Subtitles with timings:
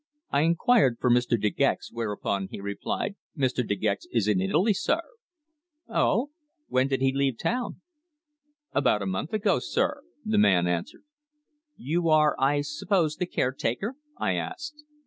[0.31, 1.39] I inquired for Mr.
[1.39, 3.63] De Gex, whereupon he replied: "Mr.
[3.63, 5.03] De Gex is in Italy, sir."
[5.87, 6.31] "Oh!
[6.69, 7.81] When did he leave town?"
[8.71, 11.03] "About a month ago, sir," the man answered.
[11.77, 14.83] "You are, I suppose, the caretaker?" I asked.